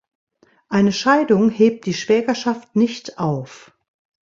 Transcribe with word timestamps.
Eine 0.67 0.93
Scheidung 0.93 1.51
hebt 1.51 1.85
die 1.85 1.93
Schwägerschaft 1.93 2.75
nicht 2.75 3.19
auf. 3.19 3.71